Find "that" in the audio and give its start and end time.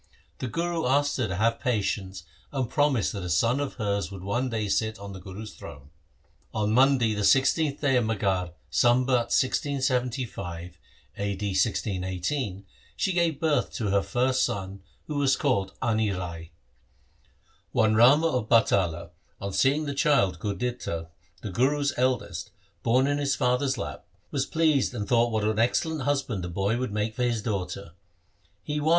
3.13-3.21